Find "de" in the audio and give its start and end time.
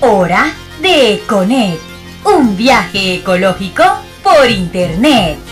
0.80-1.14